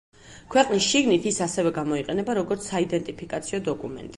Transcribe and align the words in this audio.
ქვეყნის 0.53 0.87
შიგნით 0.93 1.27
ის 1.33 1.37
ასევე 1.47 1.73
გამოიყენება, 1.77 2.37
როგორც 2.41 2.71
საიდენტიფიკაციო 2.71 3.63
დოკუმენტი. 3.71 4.09